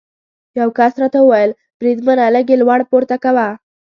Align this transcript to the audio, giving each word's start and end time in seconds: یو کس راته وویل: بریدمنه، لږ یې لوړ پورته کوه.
یو 0.59 0.69
کس 0.77 0.93
راته 1.01 1.19
وویل: 1.21 1.51
بریدمنه، 1.79 2.25
لږ 2.35 2.45
یې 2.51 2.57
لوړ 2.61 2.79
پورته 2.89 3.15
کوه. 3.23 3.47